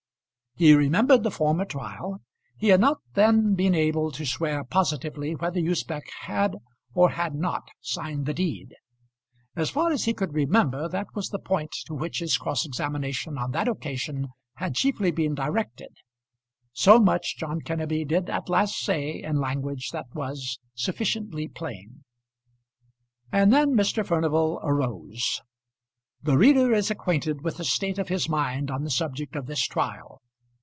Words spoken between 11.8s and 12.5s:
to which his